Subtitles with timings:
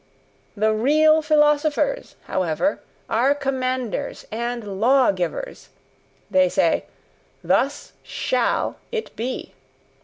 [0.57, 5.69] THE REAL PHILOSOPHERS, HOWEVER, ARE COMMANDERS AND LAW GIVERS;
[6.31, 6.85] they say:
[7.43, 9.53] "Thus SHALL it be!"